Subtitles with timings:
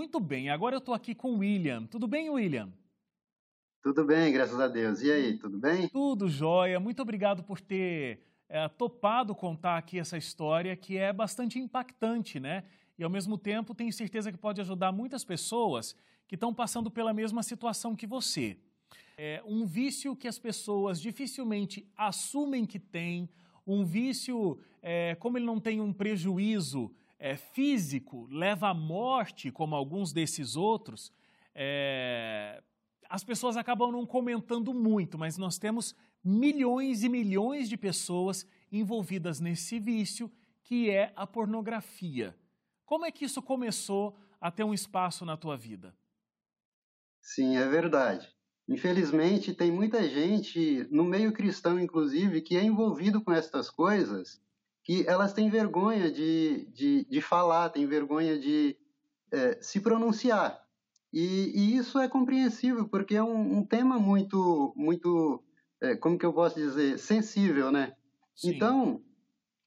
[0.00, 1.84] Muito bem, agora eu estou aqui com o William.
[1.84, 2.72] Tudo bem, William?
[3.82, 5.02] Tudo bem, graças a Deus.
[5.02, 5.88] E aí, tudo bem?
[5.90, 6.80] Tudo jóia.
[6.80, 12.64] Muito obrigado por ter é, topado contar aqui essa história que é bastante impactante, né?
[12.98, 15.94] E ao mesmo tempo tenho certeza que pode ajudar muitas pessoas
[16.26, 18.56] que estão passando pela mesma situação que você.
[19.18, 23.28] É um vício que as pessoas dificilmente assumem que têm,
[23.66, 26.90] um vício, é, como ele não tem um prejuízo
[27.20, 31.12] é, físico, leva à morte, como alguns desses outros,
[31.54, 32.62] é,
[33.08, 35.94] as pessoas acabam não comentando muito, mas nós temos
[36.24, 40.32] milhões e milhões de pessoas envolvidas nesse vício
[40.64, 42.34] que é a pornografia.
[42.86, 45.94] Como é que isso começou a ter um espaço na tua vida?
[47.20, 48.34] Sim, é verdade.
[48.66, 54.40] Infelizmente, tem muita gente, no meio cristão inclusive, que é envolvido com estas coisas,
[54.82, 58.76] que elas têm vergonha de, de, de falar, têm vergonha de
[59.32, 60.60] é, se pronunciar.
[61.12, 65.42] E, e, isso é compreensível, porque é um, um tema muito, muito
[65.80, 67.94] é, como que eu posso dizer, sensível, né?
[68.34, 68.54] Sim.
[68.54, 69.02] Então,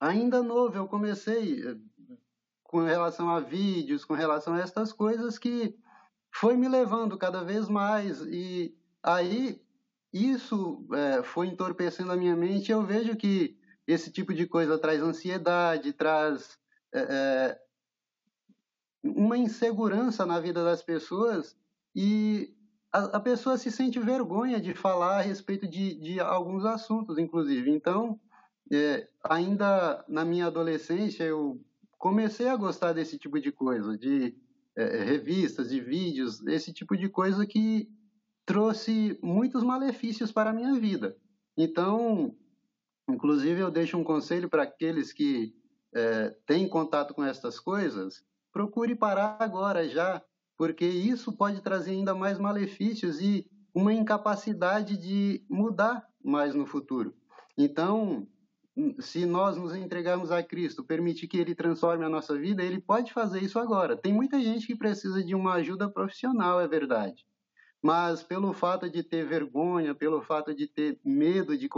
[0.00, 1.76] ainda novo, eu comecei é,
[2.62, 5.76] com relação a vídeos, com relação a estas coisas que
[6.32, 9.60] foi me levando cada vez mais e aí
[10.12, 12.72] isso é, foi entorpecendo a minha mente.
[12.72, 13.56] Eu vejo que
[13.86, 16.58] esse tipo de coisa traz ansiedade, traz
[16.92, 17.58] é, é,
[19.02, 21.56] uma insegurança na vida das pessoas
[21.94, 22.54] e
[22.92, 27.70] a, a, pessoa se sente vergonha de falar a respeito de, de alguns assuntos, inclusive.
[27.70, 28.18] Então,
[28.72, 31.60] é, ainda na minha adolescência, eu
[31.98, 34.36] comecei a gostar desse tipo de coisa, de
[34.76, 37.88] é, revistas, de vídeos, esse tipo de coisa que
[38.44, 41.16] trouxe muitos malefícios para a minha vida.
[41.56, 42.36] Então,
[43.08, 45.54] inclusive, eu deixo um conselho para aqueles que
[45.94, 50.22] é, têm contato com essas coisas, procure parar agora já,
[50.56, 57.14] porque isso pode trazer ainda mais malefícios e uma incapacidade de mudar mais no futuro.
[57.58, 58.26] Então,
[58.98, 63.12] se nós nos entregarmos a Cristo, permitir que Ele transforme a nossa vida, Ele pode
[63.12, 63.96] fazer isso agora.
[63.96, 67.26] Tem muita gente que precisa de uma ajuda profissional, é verdade.
[67.82, 71.68] Mas pelo fato de ter vergonha, pelo fato de ter medo de,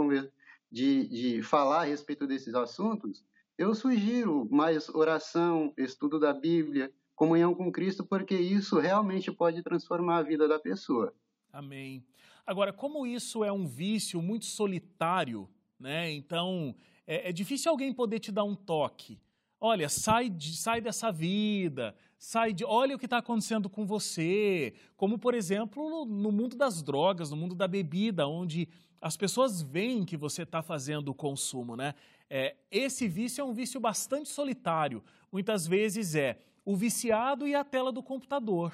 [0.71, 3.23] de, de falar a respeito desses assuntos,
[3.57, 10.17] eu sugiro mais oração, estudo da Bíblia, comunhão com Cristo, porque isso realmente pode transformar
[10.19, 11.13] a vida da pessoa.
[11.51, 12.05] Amém.
[12.45, 15.49] Agora, como isso é um vício muito solitário,
[15.79, 16.11] né?
[16.11, 16.73] Então,
[17.05, 19.19] é, é difícil alguém poder te dar um toque.
[19.61, 22.63] Olha, sai, de, sai dessa vida, sai de.
[22.63, 24.73] Olha o que está acontecendo com você.
[24.95, 28.69] Como, por exemplo, no, no, mundo das drogas, no mundo da bebida, onde
[29.01, 31.95] as pessoas veem que você está fazendo o consumo, né?
[32.29, 35.03] É, esse vício é um vício bastante solitário.
[35.31, 38.73] Muitas vezes é o viciado e a tela do computador.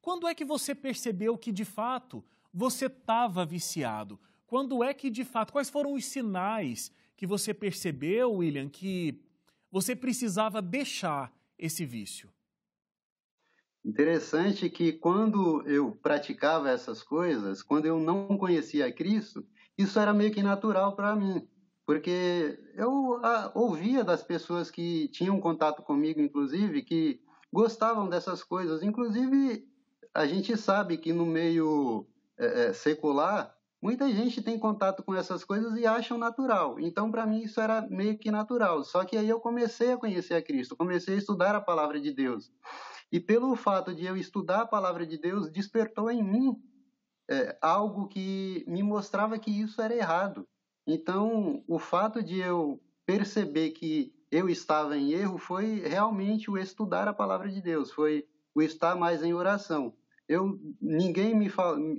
[0.00, 4.18] Quando é que você percebeu que, de fato, você estava viciado?
[4.46, 9.20] Quando é que, de fato, quais foram os sinais que você percebeu, William, que
[9.70, 12.30] você precisava deixar esse vício?
[13.84, 20.32] Interessante que quando eu praticava essas coisas, quando eu não conhecia Cristo, isso era meio
[20.32, 21.46] que natural para mim,
[21.86, 27.20] porque eu a, ouvia das pessoas que tinham contato comigo, inclusive, que
[27.52, 28.82] gostavam dessas coisas.
[28.82, 29.64] Inclusive,
[30.14, 32.06] a gente sabe que no meio
[32.38, 36.80] é, secular Muita gente tem contato com essas coisas e acham natural.
[36.80, 38.82] Então, para mim, isso era meio que natural.
[38.82, 42.12] Só que aí eu comecei a conhecer a Cristo, comecei a estudar a palavra de
[42.12, 42.50] Deus.
[43.12, 46.56] E pelo fato de eu estudar a palavra de Deus, despertou em mim
[47.28, 50.46] é, algo que me mostrava que isso era errado.
[50.86, 57.08] Então, o fato de eu perceber que eu estava em erro foi realmente o estudar
[57.08, 59.94] a palavra de Deus, foi o estar mais em oração
[60.28, 61.48] eu ninguém me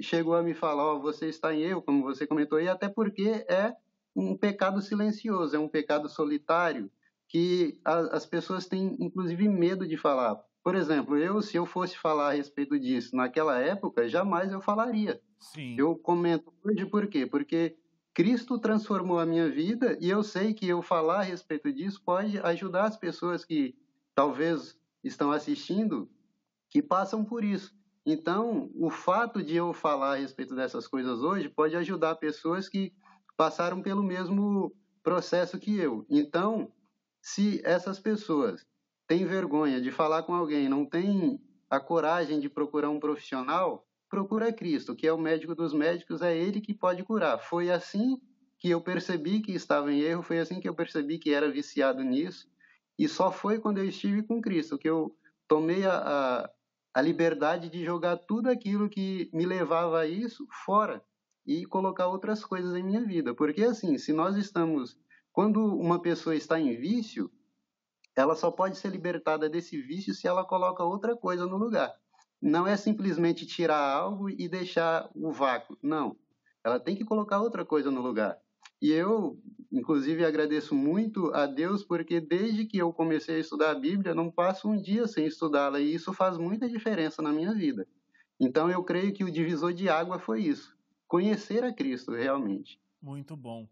[0.01, 3.45] chegou a me falar, oh, você está em erro, como você comentou aí, até porque
[3.47, 3.73] é
[4.15, 6.91] um pecado silencioso, é um pecado solitário
[7.29, 10.41] que a, as pessoas têm inclusive medo de falar.
[10.67, 15.17] Por exemplo, eu se eu fosse falar a respeito disso naquela época, jamais eu falaria.
[15.39, 15.77] Sim.
[15.79, 17.25] Eu comento hoje por quê?
[17.25, 17.77] Porque
[18.13, 22.37] Cristo transformou a minha vida e eu sei que eu falar a respeito disso pode
[22.39, 23.77] ajudar as pessoas que
[24.13, 26.11] talvez estão assistindo
[26.69, 27.73] que passam por isso.
[28.05, 32.91] Então, o fato de eu falar a respeito dessas coisas hoje pode ajudar pessoas que
[33.37, 36.05] passaram pelo mesmo processo que eu.
[36.09, 36.69] Então,
[37.21, 38.67] se essas pessoas
[39.07, 41.39] têm vergonha de falar com alguém, não têm
[41.69, 46.35] a coragem de procurar um profissional, procura Cristo, que é o médico dos médicos, é
[46.37, 47.39] ele que pode curar.
[47.39, 48.17] Foi assim
[48.59, 52.03] que eu percebi que estava em erro, foi assim que eu percebi que era viciado
[52.03, 52.47] nisso,
[52.97, 55.15] e só foi quando eu estive com Cristo que eu
[55.47, 56.49] tomei a, a
[56.97, 60.99] a liberdade de jogar tudo aquilo que me levava a isso fora
[61.45, 63.35] e colocar outras coisas em minha vida.
[63.35, 64.99] Porque assim, se nós estamos
[65.31, 67.29] quando uma pessoa está em vício,
[68.17, 71.93] ela só pode ser libertada desse vício se ela coloca outra coisa no lugar.
[72.41, 75.77] Não é simplesmente tirar algo e deixar o vácuo.
[75.83, 76.17] Não.
[76.63, 78.37] Ela tem que colocar outra coisa no lugar.
[78.81, 79.39] E eu,
[79.71, 84.31] inclusive, agradeço muito a Deus porque desde que eu comecei a estudar a Bíblia, não
[84.31, 87.87] passo um dia sem estudá-la e isso faz muita diferença na minha vida.
[88.39, 90.75] Então eu creio que o divisor de água foi isso,
[91.07, 92.79] conhecer a Cristo realmente.
[93.01, 93.67] Muito bom.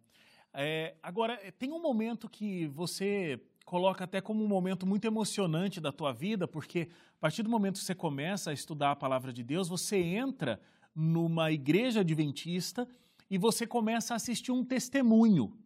[0.54, 5.92] É, agora, tem um momento que você coloca até como um momento muito emocionante da
[5.92, 9.44] tua vida, porque a partir do momento que você começa a estudar a palavra de
[9.44, 10.62] Deus, você entra
[10.96, 12.88] numa igreja adventista
[13.30, 15.58] e você começa a assistir um testemunho.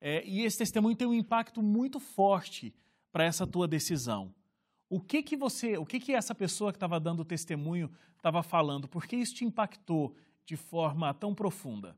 [0.00, 2.74] É, e esse testemunho tem um impacto muito forte
[3.12, 4.34] para essa tua decisão.
[4.88, 8.42] O que que você, o que que essa pessoa que estava dando o testemunho estava
[8.42, 8.88] falando?
[8.88, 10.16] Por que isso te impactou
[10.46, 11.94] de forma tão profunda?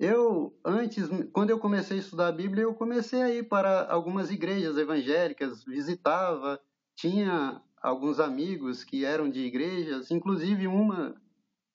[0.00, 4.30] Eu, antes, quando eu comecei a estudar a Bíblia, eu comecei a ir para algumas
[4.30, 6.58] igrejas evangélicas, visitava,
[6.96, 11.14] tinha alguns amigos que eram de igrejas, inclusive uma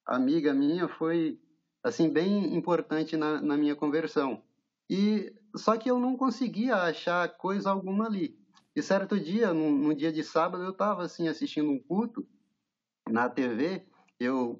[0.08, 1.40] amiga minha foi
[1.84, 4.42] assim bem importante na, na minha conversão.
[4.90, 8.36] E só que eu não conseguia achar coisa alguma ali.
[8.76, 12.28] E certo dia, num, num dia de sábado, eu estava assim assistindo um culto
[13.08, 13.86] na TV.
[14.20, 14.60] Eu,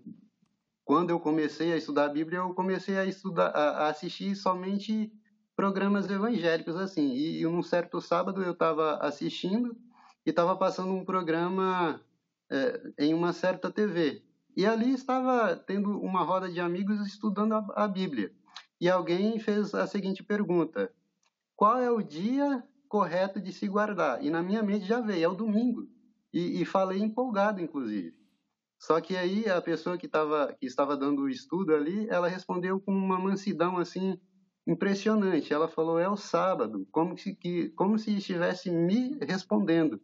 [0.86, 5.12] quando eu comecei a estudar a Bíblia, eu comecei a estudar, a, assistir somente
[5.56, 7.12] programas evangélicos assim.
[7.14, 9.76] E, e num certo sábado eu estava assistindo
[10.24, 12.00] e estava passando um programa
[12.52, 14.24] é, em uma certa TV.
[14.56, 18.32] E ali estava tendo uma roda de amigos estudando a, a Bíblia.
[18.80, 20.94] E alguém fez a seguinte pergunta:
[21.56, 24.24] Qual é o dia correto de se guardar?
[24.24, 25.90] E na minha mente já veio, é o domingo.
[26.32, 28.14] E, e falei empolgado, inclusive.
[28.86, 32.80] Só que aí a pessoa que, tava, que estava dando o estudo ali, ela respondeu
[32.80, 34.16] com uma mansidão assim
[34.68, 35.52] impressionante.
[35.52, 40.00] Ela falou: é o sábado, como se, que, como se estivesse me respondendo.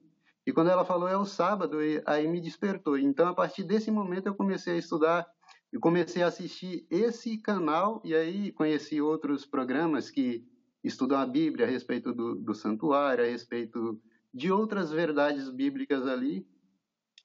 [0.48, 2.98] E quando ela falou é o sábado, aí me despertou.
[2.98, 5.28] Então, a partir desse momento, eu comecei a estudar
[5.72, 8.02] e comecei a assistir esse canal.
[8.04, 10.44] E aí conheci outros programas que
[10.84, 14.02] estudam a Bíblia a respeito do, do santuário, a respeito
[14.34, 16.44] de outras verdades bíblicas ali.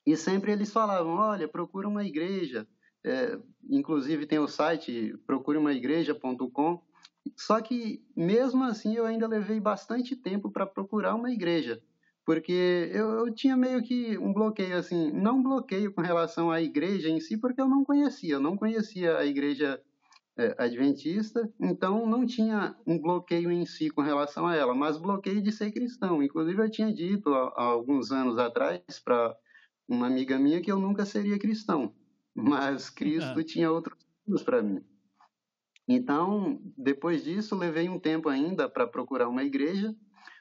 [0.06, 2.66] E sempre eles falavam: olha, procura uma igreja.
[3.04, 3.38] É,
[3.68, 6.82] inclusive tem o site procureumaigreja.com.
[7.36, 11.82] Só que mesmo assim eu ainda levei bastante tempo para procurar uma igreja
[12.26, 17.08] porque eu, eu, tinha meio que um bloqueio, assim, não bloqueio com relação à igreja
[17.08, 19.80] em si, porque eu não conhecia, eu não conhecia a igreja
[20.36, 25.40] é, adventista, então não tinha um bloqueio em si com relação a ela, mas bloqueio
[25.40, 26.20] de ser cristão.
[26.20, 29.36] Inclusive, eu tinha dito há, há alguns anos atrás para
[29.88, 31.94] uma amiga minha que eu nunca seria cristão,
[32.34, 33.44] mas Cristo é.
[33.44, 34.84] tinha outros planos para mim.
[35.88, 39.94] Então, depois disso, levei um tempo ainda para procurar uma igreja,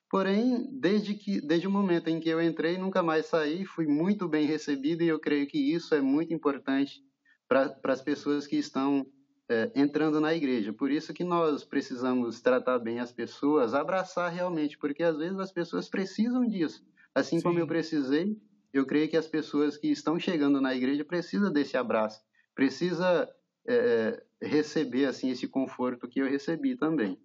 [0.09, 4.27] Porém, desde, que, desde o momento em que eu entrei, nunca mais saí, fui muito
[4.27, 7.03] bem recebido e eu creio que isso é muito importante
[7.48, 9.06] para as pessoas que estão
[9.50, 10.71] é, entrando na igreja.
[10.71, 15.51] Por isso que nós precisamos tratar bem as pessoas, abraçar realmente, porque às vezes as
[15.51, 16.86] pessoas precisam disso.
[17.13, 17.44] Assim Sim.
[17.44, 18.38] como eu precisei,
[18.77, 22.22] eu creio que as pessoas que estão chegando na igreja precisam desse abraço,
[22.53, 23.34] precisa
[23.65, 27.17] é, receber assim esse conforto que eu recebi também.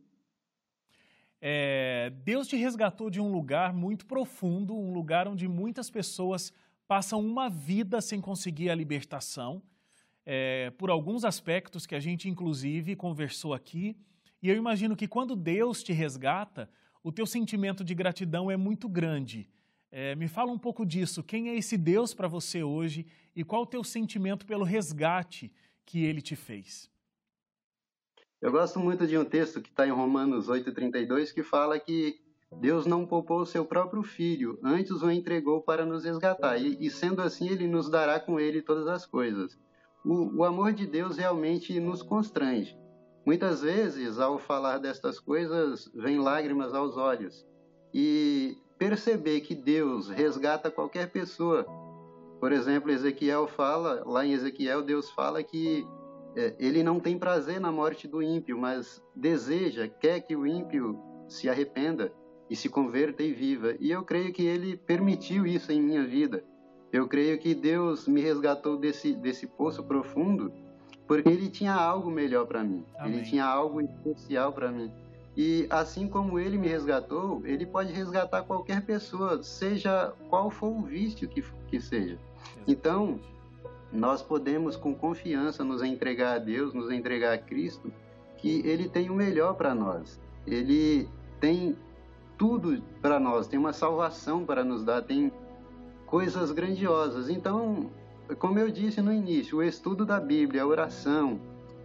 [1.40, 6.52] É, Deus te resgatou de um lugar muito profundo, um lugar onde muitas pessoas
[6.86, 9.60] passam uma vida sem conseguir a libertação,
[10.24, 13.96] é, por alguns aspectos que a gente inclusive conversou aqui.
[14.40, 16.70] E eu imagino que quando Deus te resgata,
[17.02, 19.48] o teu sentimento de gratidão é muito grande.
[19.92, 21.22] É, me fala um pouco disso.
[21.22, 25.52] Quem é esse Deus para você hoje e qual o teu sentimento pelo resgate
[25.84, 26.88] que ele te fez?
[28.40, 32.20] Eu gosto muito de um texto que está em Romanos 8,32 que fala que
[32.58, 36.90] Deus não poupou o seu próprio filho, antes o entregou para nos resgatar, e, e
[36.90, 39.56] sendo assim, ele nos dará com ele todas as coisas.
[40.04, 42.76] O, o amor de Deus realmente nos constrange.
[43.24, 47.46] Muitas vezes, ao falar destas coisas, vem lágrimas aos olhos.
[47.94, 51.66] E perceber que Deus resgata qualquer pessoa.
[52.40, 55.86] Por exemplo, Ezequiel fala, lá em Ezequiel, Deus fala que
[56.34, 60.98] é, ele não tem prazer na morte do ímpio, mas deseja, quer que o ímpio
[61.28, 62.10] se arrependa
[62.48, 63.76] e se converta e viva.
[63.78, 66.42] E eu creio que ele permitiu isso em minha vida.
[66.90, 70.50] Eu creio que Deus me resgatou desse, desse poço profundo
[71.06, 72.82] porque ele tinha algo melhor para mim.
[72.96, 73.16] Amém.
[73.16, 74.90] Ele tinha algo especial para mim.
[75.36, 80.82] E assim como ele me resgatou, ele pode resgatar qualquer pessoa, seja qual for o
[80.82, 82.18] vício que, que seja.
[82.66, 83.20] Então,
[83.92, 87.92] nós podemos com confiança nos entregar a Deus, nos entregar a Cristo,
[88.36, 90.20] que Ele tem o melhor para nós.
[90.46, 91.08] Ele
[91.38, 91.76] tem
[92.36, 95.32] tudo para nós, tem uma salvação para nos dar, tem
[96.06, 97.28] coisas grandiosas.
[97.28, 97.90] Então,
[98.38, 101.40] como eu disse no início, o estudo da Bíblia, a oração,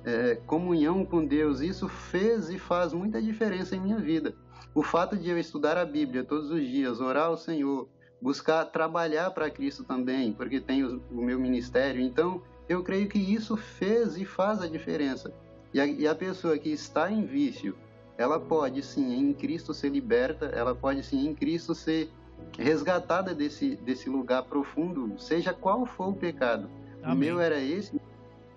[0.06, 4.36] é, comunhão com Deus, isso fez e faz muita diferença em minha vida.
[4.74, 7.90] O fato de eu estudar a Bíblia todos os dias, orar ao Senhor,
[8.22, 12.02] buscar trabalhar para Cristo também, porque tenho o meu ministério.
[12.02, 15.34] Então, eu creio que isso fez e faz a diferença.
[15.74, 17.76] E a, e a, pessoa que está em vício,
[18.18, 22.10] ela pode sim em Cristo ser liberta, ela pode sim em Cristo ser
[22.58, 26.70] resgatada desse, desse lugar profundo, seja qual for o pecado.
[27.04, 27.32] Amém.
[27.32, 28.00] O meu era esse,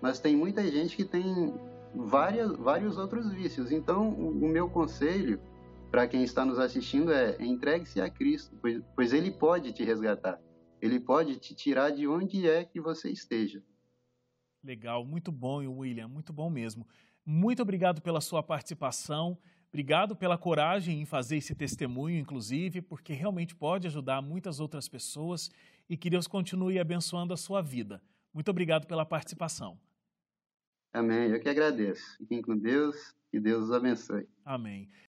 [0.01, 1.53] mas tem muita gente que tem
[1.93, 3.71] várias, vários outros vícios.
[3.71, 5.39] Então, o, meu conselho
[5.91, 10.39] para quem está nos assistindo é entregue-se a Cristo, pois, pois Ele pode te resgatar.
[10.81, 13.61] Ele pode te tirar de onde é que você esteja.
[14.63, 16.87] Legal, muito bom, William, muito bom mesmo.
[17.25, 19.37] Muito obrigado pela sua participação.
[19.69, 25.51] Obrigado pela coragem em fazer esse testemunho, inclusive, porque realmente pode ajudar muitas outras pessoas
[25.87, 28.01] e que Deus continue abençoando a sua vida.
[28.33, 29.79] Muito obrigado pela participação.
[30.93, 31.29] Amém.
[31.29, 32.17] Eu que agradeço.
[32.17, 34.27] Fiquem com Deus e Deus os abençoe.
[34.43, 34.89] Amém.